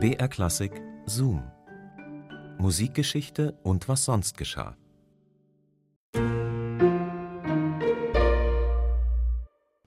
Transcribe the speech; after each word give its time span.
BR 0.00 0.28
Klassik 0.28 0.80
Zoom. 1.06 1.42
Musikgeschichte 2.58 3.58
und 3.64 3.88
was 3.88 4.04
sonst 4.04 4.38
geschah. 4.38 4.76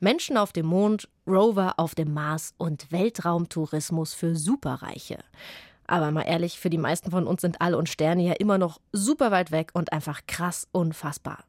Menschen 0.02 0.36
auf 0.36 0.52
dem 0.52 0.66
Mond, 0.66 1.08
Rover 1.26 1.76
auf 1.78 1.96
dem 1.96 2.14
Mars 2.14 2.54
und 2.58 2.92
Weltraumtourismus 2.92 4.14
für 4.14 4.36
Superreiche. 4.36 5.20
Aber 5.88 6.12
mal 6.12 6.24
ehrlich, 6.24 6.60
für 6.60 6.70
die 6.70 6.78
meisten 6.78 7.10
von 7.12 7.26
uns 7.26 7.40
sind 7.40 7.62
All 7.62 7.74
und 7.74 7.88
Sterne 7.88 8.24
ja 8.24 8.34
immer 8.34 8.58
noch 8.58 8.82
super 8.92 9.32
weit 9.32 9.52
weg 9.52 9.72
und 9.74 9.94
einfach 9.94 10.28
krass 10.28 10.68
unfassbar. 10.74 11.46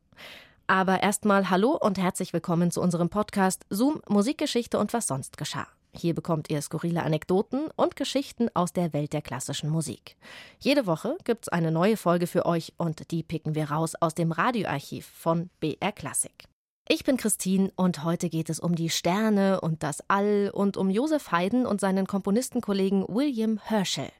Aber 0.68 1.02
erstmal 1.02 1.50
hallo 1.50 1.76
und 1.76 1.98
herzlich 1.98 2.32
willkommen 2.32 2.70
zu 2.70 2.80
unserem 2.80 3.08
Podcast 3.08 3.66
Zoom 3.70 4.02
Musikgeschichte 4.08 4.78
und 4.78 4.92
was 4.92 5.08
sonst 5.08 5.36
geschah. 5.36 5.66
Hier 5.94 6.14
bekommt 6.14 6.48
ihr 6.48 6.62
skurrile 6.62 7.02
Anekdoten 7.02 7.68
und 7.76 7.96
Geschichten 7.96 8.48
aus 8.54 8.72
der 8.72 8.94
Welt 8.94 9.12
der 9.12 9.20
klassischen 9.20 9.68
Musik. 9.68 10.16
Jede 10.58 10.86
Woche 10.86 11.18
gibt's 11.24 11.50
eine 11.50 11.70
neue 11.70 11.98
Folge 11.98 12.26
für 12.26 12.46
euch 12.46 12.72
und 12.78 13.10
die 13.10 13.22
picken 13.22 13.54
wir 13.54 13.70
raus 13.70 13.94
aus 14.00 14.14
dem 14.14 14.32
Radioarchiv 14.32 15.06
von 15.06 15.50
BR 15.60 15.92
Klassik. 15.92 16.48
Ich 16.88 17.04
bin 17.04 17.16
Christine 17.16 17.70
und 17.76 18.04
heute 18.04 18.28
geht 18.28 18.50
es 18.50 18.58
um 18.58 18.74
die 18.74 18.90
Sterne 18.90 19.60
und 19.60 19.82
das 19.82 20.02
All 20.08 20.50
und 20.52 20.76
um 20.76 20.90
Josef 20.90 21.30
Haydn 21.30 21.66
und 21.66 21.80
seinen 21.80 22.06
Komponistenkollegen 22.06 23.04
William 23.08 23.58
Herschel. 23.62 24.10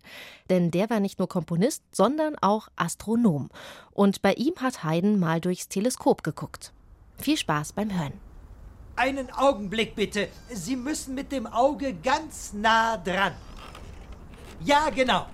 Denn 0.51 0.71
der 0.71 0.89
war 0.89 1.01
nicht 1.01 1.19
nur 1.19 1.29
Komponist, 1.29 1.83
sondern 1.91 2.37
auch 2.41 2.69
Astronom. 2.77 3.49
Und 3.93 4.23
bei 4.23 4.35
ihm 4.35 4.55
hat 4.61 4.85
Haydn 4.85 5.19
mal 5.19 5.41
durchs 5.41 5.69
Teleskop 5.69 6.23
geguckt. 6.23 6.73
Viel 7.19 7.37
Spaß 7.37 7.73
beim 7.73 7.99
Hören. 7.99 8.32
Einen 8.95 9.30
Augenblick 9.32 9.95
bitte. 9.95 10.28
Sie 10.51 10.77
müssen 10.77 11.14
mit 11.14 11.32
dem 11.32 11.46
Auge 11.46 11.95
ganz 11.95 12.52
nah 12.52 12.96
dran. 12.96 13.32
Ja, 14.60 14.91
genau. 14.91 15.27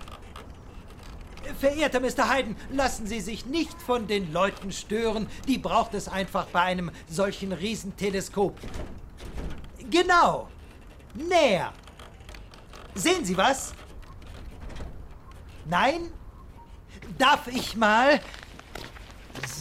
Verehrter 1.58 2.00
Mr. 2.00 2.28
Hayden, 2.30 2.56
lassen 2.70 3.06
Sie 3.06 3.20
sich 3.20 3.46
nicht 3.46 3.80
von 3.80 4.06
den 4.06 4.32
Leuten 4.32 4.70
stören. 4.70 5.28
Die 5.46 5.58
braucht 5.58 5.94
es 5.94 6.08
einfach 6.08 6.46
bei 6.46 6.60
einem 6.60 6.90
solchen 7.08 7.52
Riesenteleskop. 7.52 8.56
Genau. 9.90 10.48
Näher. 11.14 11.72
Sehen 12.94 13.24
Sie 13.24 13.36
was? 13.36 13.72
Nein? 15.64 16.12
Darf 17.16 17.48
ich 17.48 17.76
mal? 17.76 18.20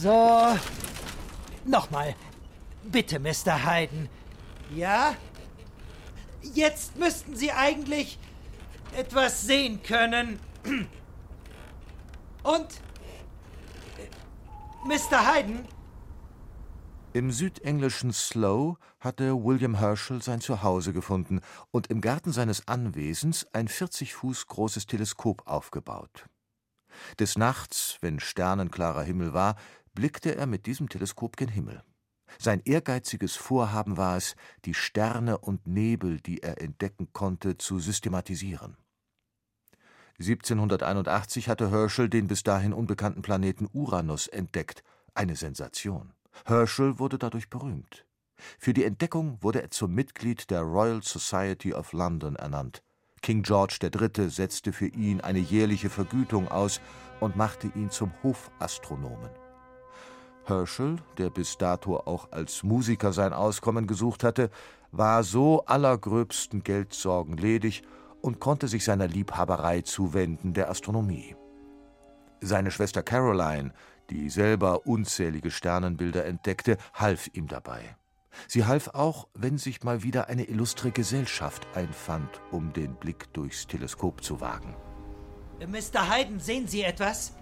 So. 0.00 0.56
Nochmal. 1.64 2.14
Bitte, 2.84 3.18
Mr. 3.18 3.64
Hayden. 3.64 4.08
Ja? 4.74 5.14
Jetzt 6.42 6.96
müssten 6.96 7.36
Sie 7.36 7.52
eigentlich 7.52 8.18
etwas 8.96 9.42
sehen 9.42 9.82
können. 9.82 10.38
Und? 12.42 12.80
Mr. 14.84 15.34
Hayden? 15.34 15.66
Im 17.14 17.32
südenglischen 17.32 18.12
Slough 18.12 18.76
hatte 19.00 19.42
William 19.42 19.74
Herschel 19.74 20.22
sein 20.22 20.40
Zuhause 20.40 20.92
gefunden 20.92 21.40
und 21.70 21.88
im 21.88 22.00
Garten 22.00 22.32
seines 22.32 22.68
Anwesens 22.68 23.46
ein 23.52 23.66
40 23.66 24.14
Fuß 24.14 24.46
großes 24.46 24.86
Teleskop 24.86 25.46
aufgebaut. 25.46 26.26
Des 27.18 27.36
Nachts, 27.36 27.98
wenn 28.02 28.20
sternenklarer 28.20 29.02
Himmel 29.02 29.32
war, 29.32 29.56
blickte 29.94 30.36
er 30.36 30.46
mit 30.46 30.66
diesem 30.66 30.88
Teleskop 30.88 31.36
gen 31.36 31.48
Himmel. 31.48 31.82
Sein 32.38 32.60
ehrgeiziges 32.64 33.36
Vorhaben 33.36 33.96
war 33.96 34.16
es, 34.16 34.36
die 34.64 34.74
Sterne 34.74 35.38
und 35.38 35.66
Nebel, 35.66 36.20
die 36.20 36.42
er 36.42 36.60
entdecken 36.60 37.12
konnte, 37.12 37.56
zu 37.56 37.78
systematisieren. 37.80 38.76
1781 40.20 41.48
hatte 41.48 41.70
Herschel 41.70 42.08
den 42.08 42.26
bis 42.26 42.42
dahin 42.42 42.72
unbekannten 42.72 43.22
Planeten 43.22 43.68
Uranus 43.72 44.26
entdeckt, 44.26 44.82
eine 45.14 45.36
Sensation. 45.36 46.12
Herschel 46.44 46.98
wurde 46.98 47.18
dadurch 47.18 47.48
berühmt. 47.50 48.04
Für 48.58 48.72
die 48.72 48.84
Entdeckung 48.84 49.38
wurde 49.40 49.62
er 49.62 49.70
zum 49.70 49.94
Mitglied 49.94 50.50
der 50.50 50.62
Royal 50.62 51.02
Society 51.02 51.72
of 51.72 51.92
London 51.92 52.36
ernannt. 52.36 52.82
King 53.22 53.42
George 53.42 53.78
III. 53.82 54.28
setzte 54.28 54.72
für 54.72 54.86
ihn 54.86 55.20
eine 55.20 55.40
jährliche 55.40 55.90
Vergütung 55.90 56.48
aus 56.48 56.80
und 57.20 57.36
machte 57.36 57.70
ihn 57.74 57.90
zum 57.90 58.12
Hofastronomen. 58.22 59.47
Herschel, 60.48 60.96
der 61.18 61.30
bis 61.30 61.58
dato 61.58 61.96
auch 61.98 62.32
als 62.32 62.62
Musiker 62.62 63.12
sein 63.12 63.32
Auskommen 63.32 63.86
gesucht 63.86 64.24
hatte, 64.24 64.50
war 64.90 65.22
so 65.22 65.64
allergröbsten 65.66 66.62
Geldsorgen 66.62 67.36
ledig 67.36 67.82
und 68.22 68.40
konnte 68.40 68.68
sich 68.68 68.84
seiner 68.84 69.06
Liebhaberei 69.06 69.82
zuwenden, 69.82 70.54
der 70.54 70.70
Astronomie. 70.70 71.36
Seine 72.40 72.70
Schwester 72.70 73.02
Caroline, 73.02 73.72
die 74.10 74.30
selber 74.30 74.86
unzählige 74.86 75.50
Sternenbilder 75.50 76.24
entdeckte, 76.24 76.78
half 76.94 77.28
ihm 77.34 77.46
dabei. 77.46 77.96
Sie 78.46 78.64
half 78.64 78.88
auch, 78.88 79.28
wenn 79.34 79.58
sich 79.58 79.82
mal 79.82 80.02
wieder 80.02 80.28
eine 80.28 80.44
illustre 80.44 80.90
Gesellschaft 80.92 81.66
einfand, 81.74 82.40
um 82.50 82.72
den 82.72 82.94
Blick 82.94 83.32
durchs 83.32 83.66
Teleskop 83.66 84.22
zu 84.22 84.40
wagen. 84.40 84.74
Mr. 85.66 86.08
Hayden, 86.08 86.38
sehen 86.38 86.68
Sie 86.68 86.82
etwas? 86.82 87.32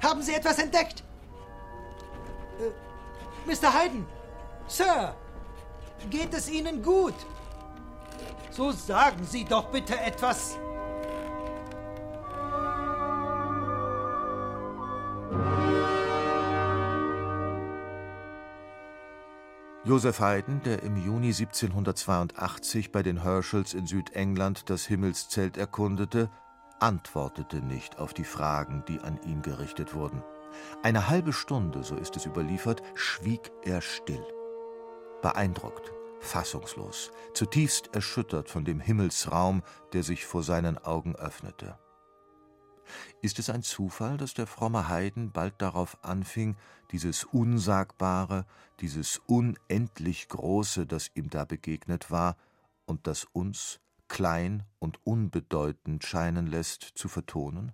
Haben 0.00 0.22
Sie 0.22 0.32
etwas 0.32 0.58
entdeckt? 0.58 1.02
Äh, 2.60 3.50
Mr. 3.50 3.72
Hayden! 3.72 4.06
Sir! 4.66 5.14
Geht 6.08 6.34
es 6.34 6.48
Ihnen 6.50 6.82
gut? 6.82 7.14
So 8.50 8.72
sagen 8.72 9.24
Sie 9.24 9.44
doch 9.44 9.70
bitte 9.70 9.98
etwas. 9.98 10.58
Joseph 19.84 20.20
Haydn, 20.20 20.62
der 20.62 20.82
im 20.82 20.96
Juni 20.96 21.28
1782 21.28 22.92
bei 22.92 23.02
den 23.02 23.22
Herschels 23.22 23.74
in 23.74 23.86
Südengland 23.86 24.68
das 24.68 24.84
Himmelszelt 24.84 25.56
erkundete, 25.56 26.30
antwortete 26.78 27.56
nicht 27.56 27.98
auf 27.98 28.12
die 28.14 28.24
Fragen, 28.24 28.84
die 28.86 29.00
an 29.00 29.18
ihn 29.24 29.42
gerichtet 29.42 29.94
wurden. 29.94 30.22
Eine 30.82 31.08
halbe 31.08 31.32
Stunde, 31.32 31.82
so 31.82 31.96
ist 31.96 32.16
es 32.16 32.26
überliefert, 32.26 32.82
schwieg 32.94 33.50
er 33.62 33.80
still. 33.80 34.24
Beeindruckt, 35.22 35.92
fassungslos, 36.20 37.10
zutiefst 37.34 37.94
erschüttert 37.94 38.48
von 38.48 38.64
dem 38.64 38.80
Himmelsraum, 38.80 39.62
der 39.92 40.02
sich 40.02 40.26
vor 40.26 40.42
seinen 40.42 40.78
Augen 40.78 41.16
öffnete. 41.16 41.78
Ist 43.22 43.38
es 43.38 43.50
ein 43.50 43.62
Zufall, 43.62 44.16
dass 44.16 44.34
der 44.34 44.46
fromme 44.46 44.88
Heiden 44.88 45.30
bald 45.30 45.54
darauf 45.58 46.02
anfing, 46.02 46.56
dieses 46.90 47.24
Unsagbare, 47.24 48.46
dieses 48.80 49.20
unendlich 49.26 50.28
Große, 50.28 50.86
das 50.86 51.10
ihm 51.14 51.30
da 51.30 51.44
begegnet 51.44 52.10
war 52.10 52.36
und 52.86 53.06
das 53.06 53.26
uns 53.32 53.80
klein 54.08 54.64
und 54.78 54.98
unbedeutend 55.06 56.04
scheinen 56.04 56.46
lässt, 56.46 56.82
zu 56.82 57.08
vertonen? 57.08 57.72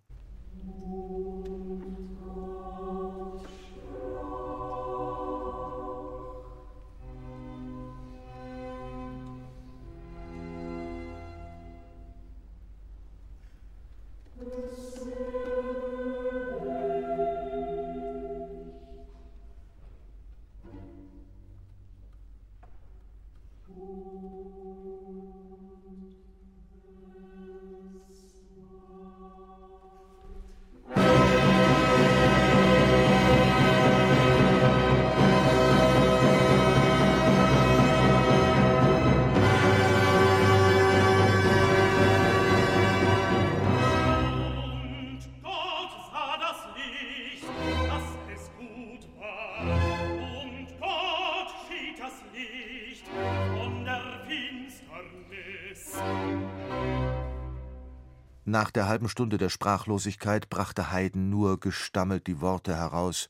Nach 58.57 58.71
der 58.71 58.89
halben 58.89 59.11
Stunde 59.11 59.37
der 59.37 59.51
Sprachlosigkeit 59.51 60.49
brachte 60.49 60.91
Haydn 60.91 61.29
nur 61.29 61.61
gestammelt 61.61 62.27
die 62.27 62.41
Worte 62.41 62.75
heraus: 62.75 63.29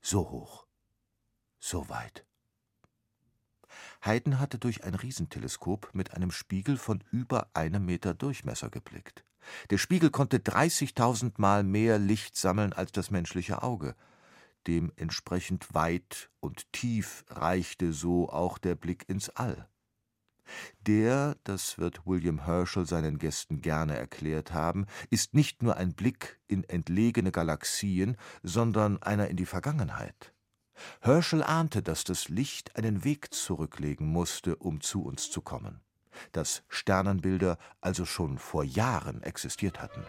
So 0.00 0.30
hoch, 0.30 0.68
so 1.58 1.88
weit. 1.88 2.24
Haydn 4.02 4.38
hatte 4.38 4.60
durch 4.60 4.84
ein 4.84 4.94
Riesenteleskop 4.94 5.90
mit 5.94 6.14
einem 6.14 6.30
Spiegel 6.30 6.76
von 6.76 7.02
über 7.10 7.50
einem 7.54 7.86
Meter 7.86 8.14
Durchmesser 8.14 8.70
geblickt. 8.70 9.24
Der 9.70 9.78
Spiegel 9.78 10.10
konnte 10.10 10.36
30.000 10.36 11.32
Mal 11.38 11.64
mehr 11.64 11.98
Licht 11.98 12.36
sammeln 12.36 12.72
als 12.72 12.92
das 12.92 13.10
menschliche 13.10 13.64
Auge. 13.64 13.96
Dementsprechend 14.68 15.74
weit 15.74 16.30
und 16.38 16.72
tief 16.72 17.24
reichte 17.30 17.92
so 17.92 18.28
auch 18.28 18.58
der 18.58 18.76
Blick 18.76 19.08
ins 19.08 19.28
All. 19.28 19.68
Der, 20.80 21.36
das 21.44 21.78
wird 21.78 22.06
William 22.06 22.44
Herschel 22.44 22.86
seinen 22.86 23.18
Gästen 23.18 23.60
gerne 23.60 23.96
erklärt 23.96 24.52
haben, 24.52 24.86
ist 25.10 25.34
nicht 25.34 25.62
nur 25.62 25.76
ein 25.76 25.94
Blick 25.94 26.40
in 26.46 26.64
entlegene 26.64 27.32
Galaxien, 27.32 28.16
sondern 28.42 29.02
einer 29.02 29.28
in 29.28 29.36
die 29.36 29.46
Vergangenheit. 29.46 30.32
Herschel 31.00 31.42
ahnte, 31.42 31.82
dass 31.82 32.04
das 32.04 32.28
Licht 32.28 32.76
einen 32.76 33.04
Weg 33.04 33.32
zurücklegen 33.32 34.06
musste, 34.06 34.56
um 34.56 34.80
zu 34.80 35.02
uns 35.02 35.30
zu 35.30 35.40
kommen, 35.40 35.80
dass 36.32 36.62
Sternenbilder 36.68 37.58
also 37.80 38.04
schon 38.04 38.38
vor 38.38 38.64
Jahren 38.64 39.22
existiert 39.22 39.80
hatten. 39.80 40.04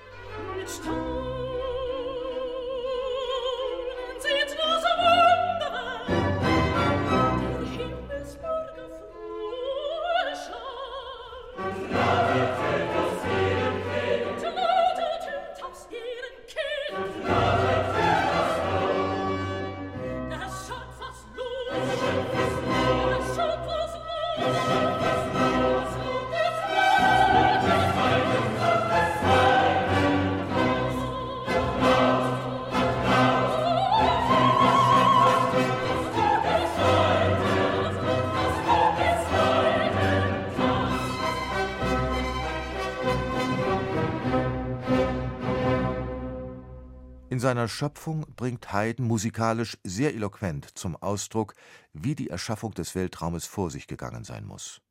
In 47.37 47.41
seiner 47.41 47.67
Schöpfung 47.67 48.25
bringt 48.35 48.73
Haydn 48.73 49.05
musikalisch 49.05 49.77
sehr 49.83 50.15
eloquent 50.15 50.75
zum 50.75 50.95
Ausdruck, 50.95 51.53
wie 51.93 52.15
die 52.15 52.31
Erschaffung 52.31 52.73
des 52.73 52.95
Weltraumes 52.95 53.45
vor 53.45 53.69
sich 53.69 53.85
gegangen 53.85 54.23
sein 54.23 54.43
muss. 54.43 54.81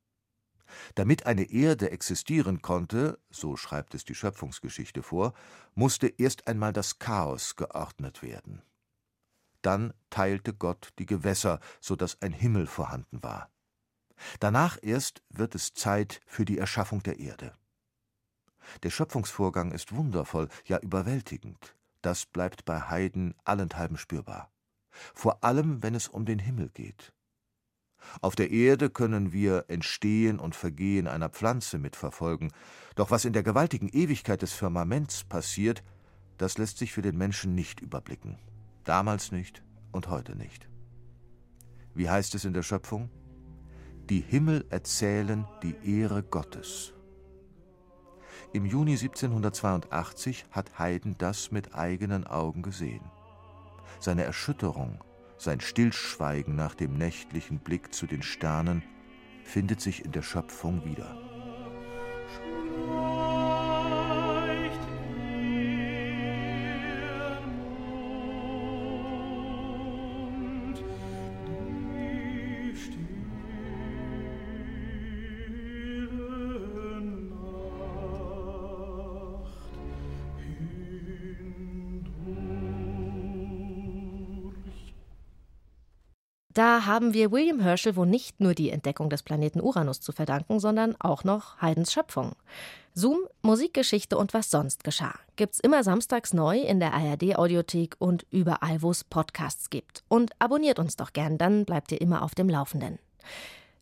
Damit 0.95 1.27
eine 1.27 1.51
Erde 1.51 1.91
existieren 1.91 2.63
konnte, 2.63 3.19
so 3.31 3.57
schreibt 3.57 3.97
es 3.97 4.05
die 4.05 4.15
Schöpfungsgeschichte 4.15 5.03
vor, 5.03 5.35
musste 5.75 6.07
erst 6.07 6.47
einmal 6.47 6.73
das 6.73 7.01
Chaos 7.01 7.57
geordnet 7.57 8.23
werden. 8.23 8.63
Dann 9.63 9.93
teilte 10.11 10.55
Gott 10.55 10.91
die 11.01 11.07
Gewässer, 11.07 11.59
so 11.81 11.97
dass 11.97 12.23
ein 12.23 12.33
Himmel 12.33 12.69
vorhanden 12.69 13.25
war. 13.25 13.51
Danach 14.39 14.79
erst 14.83 15.21
wird 15.31 15.57
es 15.57 15.75
Zeit 15.75 16.21
für 16.27 16.45
die 16.45 16.59
Erschaffung 16.59 17.03
der 17.03 17.19
Erde. 17.19 17.57
Der 18.85 18.91
Schöpfungsvorgang 18.91 19.73
ist 19.73 19.97
wundervoll, 19.97 20.49
ja 20.65 20.79
überwältigend 20.79 21.75
das 22.03 22.27
bleibt 22.27 22.65
bei 22.65 22.81
Haydn 22.81 23.35
allenthalben 23.45 23.97
spürbar. 23.97 24.53
Vor 25.15 25.45
allem, 25.45 25.83
wenn 25.83 25.95
es 25.95 26.09
um 26.09 26.25
den 26.25 26.39
Himmel 26.39 26.71
geht. 26.71 27.13
Auf 28.21 28.37
der 28.37 28.51
Erde 28.51 28.91
können 28.91 29.33
wir 29.33 29.65
Entstehen 29.69 30.39
und 30.39 30.55
Vergehen 30.55 31.09
einer 31.09 31.29
Pflanze 31.29 31.79
mitverfolgen, 31.79 32.53
doch 32.95 33.11
was 33.11 33.25
in 33.25 33.33
der 33.33 33.43
gewaltigen 33.43 33.89
Ewigkeit 33.89 34.43
des 34.43 34.53
Firmaments 34.53 35.25
passiert, 35.25 35.83
das 36.39 36.59
lässt 36.59 36.79
sich 36.79 36.93
für 36.93 37.03
den 37.03 37.17
Menschen 37.17 37.55
nicht 37.55 37.81
überblicken. 37.81 38.39
Damals 38.85 39.33
nicht 39.33 39.63
und 39.93 40.09
heute 40.09 40.37
nicht. 40.37 40.69
Wie 41.95 42.09
heißt 42.09 42.35
es 42.35 42.45
in 42.45 42.53
der 42.53 42.63
Schöpfung? 42.63 43.11
Die 44.09 44.21
Himmel 44.21 44.65
erzählen 44.71 45.47
die 45.63 45.75
Ehre 45.83 46.23
Gottes. 46.23 46.93
Im 48.53 48.65
Juni 48.65 48.93
1782 48.93 50.47
hat 50.51 50.79
Haydn 50.79 51.17
das 51.19 51.51
mit 51.51 51.75
eigenen 51.75 52.27
Augen 52.27 52.63
gesehen. 52.63 53.05
Seine 53.99 54.25
Erschütterung, 54.25 55.03
sein 55.37 55.61
Stillschweigen 55.61 56.55
nach 56.55 56.75
dem 56.75 56.97
nächtlichen 56.97 57.59
Blick 57.59 57.93
zu 57.93 58.07
den 58.07 58.23
Sternen 58.23 58.83
findet 59.45 59.81
sich 59.81 60.05
in 60.05 60.13
der 60.13 60.23
Schöpfung 60.23 60.85
wieder. 60.85 61.36
Da 86.56 86.87
haben 86.87 87.12
wir 87.12 87.32
William 87.32 87.61
Herschel 87.61 87.97
wohl 87.97 88.06
nicht 88.06 88.41
nur 88.41 88.55
die 88.55 88.70
Entdeckung 88.70 89.11
des 89.11 89.23
Planeten 89.23 89.61
Uranus 89.61 90.00
zu 90.00 90.11
verdanken, 90.11 90.58
sondern 90.58 90.97
auch 90.99 91.23
noch 91.23 91.61
Haydns 91.61 91.93
Schöpfung. 91.93 92.32
Zoom, 92.94 93.19
Musikgeschichte 93.43 94.17
und 94.17 94.32
was 94.32 94.50
sonst 94.50 94.82
geschah. 94.82 95.12
Gibt's 95.37 95.61
immer 95.61 95.85
samstags 95.85 96.32
neu 96.32 96.58
in 96.58 96.81
der 96.81 96.94
ARD-Audiothek 96.94 97.97
und 97.99 98.25
überall, 98.31 98.81
wo 98.81 98.91
es 98.91 99.05
Podcasts 99.05 99.69
gibt. 99.69 100.03
Und 100.08 100.31
abonniert 100.38 100.79
uns 100.79 100.97
doch 100.97 101.12
gern, 101.12 101.37
dann 101.37 101.67
bleibt 101.67 101.93
ihr 101.93 102.00
immer 102.00 102.23
auf 102.23 102.35
dem 102.35 102.49
Laufenden. 102.49 103.00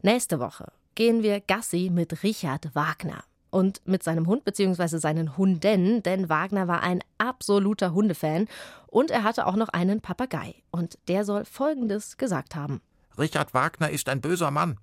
Nächste 0.02 0.40
Woche 0.40 0.72
gehen 0.96 1.22
wir 1.22 1.38
Gassi 1.38 1.90
mit 1.94 2.24
Richard 2.24 2.74
Wagner 2.74 3.22
und 3.54 3.80
mit 3.86 4.02
seinem 4.02 4.26
Hund 4.26 4.44
bzw. 4.44 4.98
seinen 4.98 5.36
Hunden, 5.36 6.02
denn 6.02 6.28
Wagner 6.28 6.66
war 6.66 6.82
ein 6.82 7.04
absoluter 7.18 7.94
Hundefan 7.94 8.48
und 8.88 9.12
er 9.12 9.22
hatte 9.22 9.46
auch 9.46 9.54
noch 9.54 9.68
einen 9.68 10.00
Papagei. 10.00 10.56
Und 10.72 10.98
der 11.06 11.24
soll 11.24 11.44
Folgendes 11.44 12.16
gesagt 12.16 12.56
haben. 12.56 12.80
Richard 13.16 13.54
Wagner 13.54 13.90
ist 13.90 14.08
ein 14.08 14.20
böser 14.20 14.50
Mann. 14.50 14.78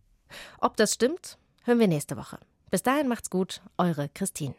Ob 0.59 0.77
das 0.77 0.93
stimmt, 0.93 1.37
hören 1.65 1.79
wir 1.79 1.89
nächste 1.89 2.15
Woche. 2.15 2.39
Bis 2.69 2.81
dahin 2.81 3.09
macht's 3.09 3.29
gut, 3.29 3.61
eure 3.77 4.07
Christine. 4.07 4.55